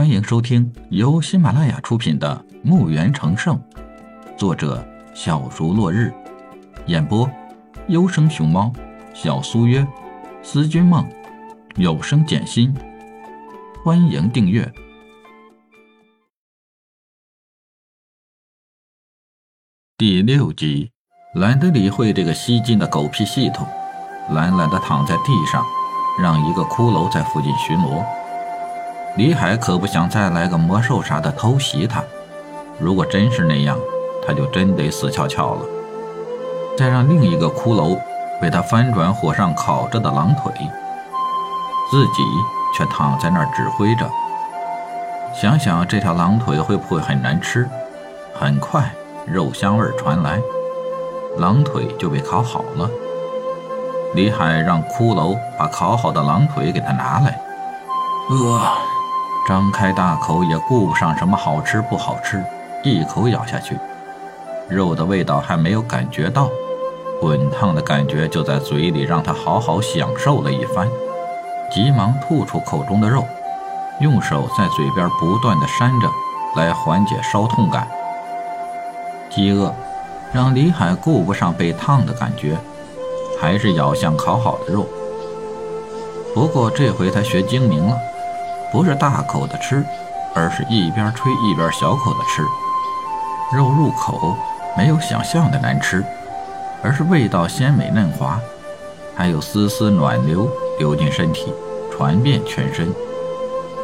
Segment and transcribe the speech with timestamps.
[0.00, 3.54] 欢迎收听由喜马拉雅出品的《墓园成圣》，
[4.34, 4.82] 作者
[5.14, 6.10] 小竹落日，
[6.86, 7.30] 演播
[7.88, 8.72] 优生熊猫、
[9.12, 9.86] 小苏约、
[10.42, 11.06] 思君梦、
[11.76, 12.74] 有声简心。
[13.84, 14.72] 欢迎订阅
[19.98, 20.90] 第六集。
[21.34, 23.66] 懒得理会这个吸金的狗屁系统，
[24.30, 25.62] 懒懒的躺在地上，
[26.22, 28.02] 让一个骷髅在附近巡逻。
[29.16, 32.02] 李海可不想再来个魔兽啥的偷袭他，
[32.78, 33.76] 如果真是那样，
[34.26, 35.62] 他就真得死翘翘了。
[36.78, 37.98] 再让另一个骷髅
[38.40, 40.52] 被他翻转火上烤着的狼腿，
[41.90, 42.22] 自己
[42.74, 44.08] 却躺在那儿指挥着。
[45.34, 47.68] 想想这条狼腿会不会很难吃？
[48.32, 48.90] 很快，
[49.26, 50.40] 肉香味传来。
[51.36, 52.88] 狼腿就被烤好了。
[54.14, 57.40] 李海让骷髅把烤好的狼腿给他拿来。
[58.30, 58.60] 呃，
[59.50, 62.40] 张开大口也顾不上什么好吃不好吃，
[62.84, 63.76] 一口咬下去，
[64.68, 66.48] 肉的味道还没有感觉到，
[67.20, 70.86] 滚烫的感觉就在嘴里让他好好享受了一番，
[71.68, 73.26] 急忙吐出口中的肉，
[73.98, 76.08] 用手在嘴边不断的扇着，
[76.54, 77.88] 来缓解烧痛感。
[79.28, 79.74] 饥饿。
[80.32, 82.56] 让李海顾不上被烫的感觉，
[83.40, 84.86] 还是咬向烤好的肉。
[86.32, 87.96] 不过这回他学精明了，
[88.72, 89.84] 不是大口的吃，
[90.34, 92.42] 而是一边吹一边小口的吃。
[93.56, 94.36] 肉入口
[94.76, 96.04] 没有想象的难吃，
[96.82, 98.38] 而是味道鲜美嫩滑，
[99.16, 101.52] 还有丝丝暖流流进身体，
[101.90, 102.94] 传遍全身。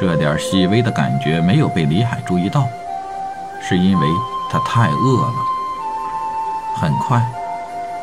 [0.00, 2.66] 这点细微的感觉没有被李海注意到，
[3.60, 4.06] 是因为
[4.50, 5.34] 他太饿了。
[6.74, 7.24] 很快，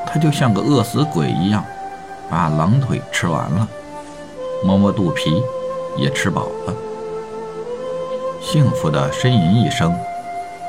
[0.08, 1.62] 他就像个饿死鬼一样，
[2.30, 3.68] 把狼腿吃完了，
[4.64, 5.44] 摸摸肚皮，
[6.00, 6.74] 也吃饱了。
[8.42, 9.94] 幸福的呻吟一声，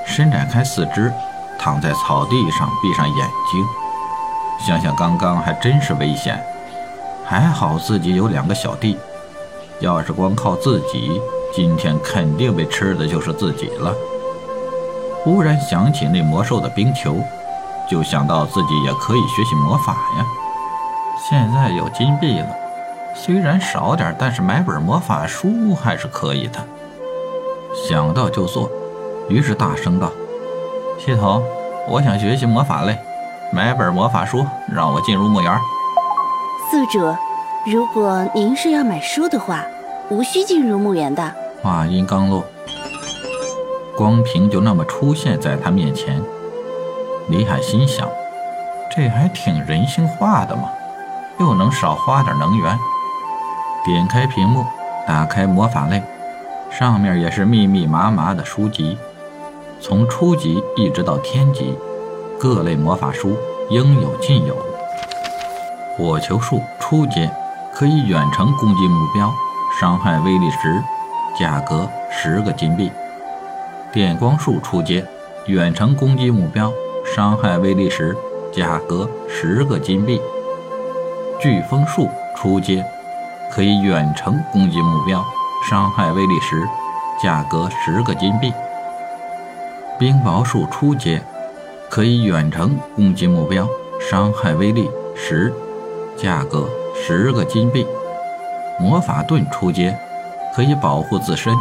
[0.07, 1.13] 伸展开四肢，
[1.59, 3.65] 躺在草地上，闭上眼睛。
[4.67, 6.43] 想想刚刚还真是危险，
[7.25, 8.99] 还好自己有两个小弟，
[9.81, 11.21] 要是光靠自己，
[11.55, 13.95] 今天肯定被吃的就是自己了。
[15.25, 17.17] 忽然想起那魔兽的冰球。
[17.89, 20.25] 就想到自己也可以学习魔法呀！
[21.29, 22.47] 现在有金币了，
[23.15, 26.59] 虽然少点，但是买本魔法书还是可以的。
[27.89, 28.71] 想到就做，
[29.29, 30.11] 于是大声道
[30.99, 31.43] ：“系统，
[31.89, 32.99] 我想学习魔法类，
[33.53, 34.45] 买本魔法书，
[34.75, 35.59] 让我进入墓园。”
[36.71, 37.15] 宿主，
[37.67, 39.65] 如果您是要买书的话，
[40.09, 41.35] 无需进入墓园的。
[41.63, 42.45] 话音刚落，
[43.97, 46.23] 光屏就那么出现在他面前。
[47.29, 48.09] 李海心想
[48.91, 50.71] ：“这还挺人性化的嘛，
[51.39, 52.79] 又能少花点能源。”
[53.85, 54.65] 点开屏幕，
[55.07, 56.03] 打开魔法类，
[56.71, 58.99] 上面也是密密麻麻的书籍，
[59.81, 61.75] 从初级一直到天级，
[62.39, 63.37] 各类魔法书
[63.71, 64.57] 应有尽有。
[65.97, 67.31] 火球术初阶，
[67.75, 69.33] 可以远程攻击目标，
[69.81, 70.83] 伤害威力十，
[71.39, 72.91] 价格十个金币。
[73.93, 75.05] 电光术初阶，
[75.47, 76.73] 远程攻击目标。
[77.03, 78.15] 伤害威力十，
[78.53, 80.21] 价格十个金币。
[81.41, 82.85] 飓风术初阶，
[83.51, 85.25] 可以远程攻击目标，
[85.69, 86.69] 伤害威力十，
[87.23, 88.53] 价格十个金币。
[89.99, 91.21] 冰雹术初阶，
[91.91, 93.67] 可以远程攻击目标，
[94.01, 95.53] 伤害威力十，
[96.17, 97.87] 价格十个金币。
[98.79, 99.99] 魔法盾初阶，
[100.55, 101.53] 可以保护自身，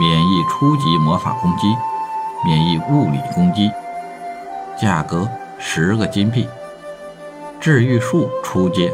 [0.00, 1.68] 免疫初级魔法攻击，
[2.44, 3.70] 免疫物理攻击。
[4.76, 5.28] 价格
[5.58, 6.48] 十个金币。
[7.60, 8.92] 治愈术初阶，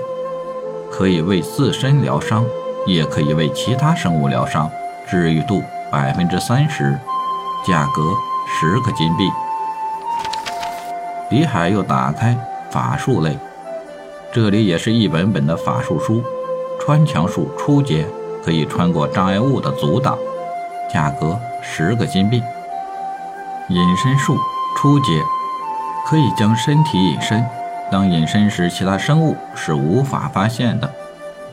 [0.91, 2.45] 可以为自身疗伤，
[2.87, 4.71] 也可以为其他生物疗伤，
[5.09, 6.99] 治愈度百分之三十，
[7.67, 8.03] 价格
[8.47, 9.31] 十个金币。
[11.31, 12.37] 李海又打开
[12.71, 13.39] 法术类，
[14.33, 16.23] 这里也是一本本的法术书。
[16.81, 18.07] 穿墙术初阶，
[18.45, 20.19] 可以穿过障碍物的阻挡，
[20.93, 22.43] 价格十个金币。
[23.69, 24.37] 隐身术
[24.77, 25.07] 初阶。
[26.07, 27.45] 可以将身体隐身，
[27.91, 30.91] 当隐身时，其他生物是无法发现的。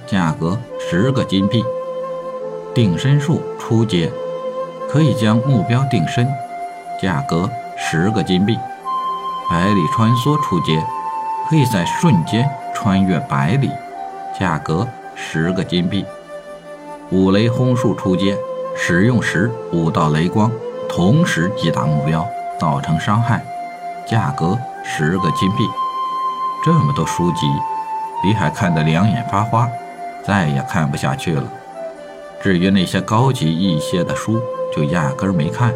[0.05, 1.63] 价格十个金币。
[2.73, 4.11] 定身术初阶，
[4.87, 6.27] 可以将目标定身，
[7.01, 8.57] 价格十个金币。
[9.49, 10.85] 百里穿梭初阶，
[11.49, 13.71] 可以在瞬间穿越百里，
[14.37, 16.05] 价格十个金币。
[17.09, 18.37] 五雷轰术初阶，
[18.75, 20.51] 使用时五道雷光
[20.87, 22.27] 同时击打目标，
[22.59, 23.43] 造成伤害。
[24.05, 25.63] 价格十个金币，
[26.63, 27.47] 这么多书籍，
[28.23, 29.69] 李海看得两眼发花，
[30.25, 31.43] 再也看不下去了。
[32.41, 34.41] 至于那些高级一些的书，
[34.75, 35.73] 就压根没看，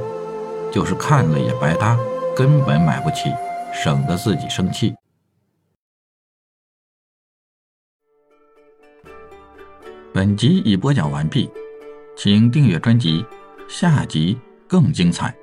[0.71, 1.97] 就是看了也白搭，
[2.35, 3.31] 根本买不起，
[3.73, 4.93] 省得自己生气。
[10.13, 11.49] 本集已播讲完毕，
[12.17, 13.25] 请订阅专辑，
[13.69, 14.37] 下集
[14.67, 15.33] 更精彩。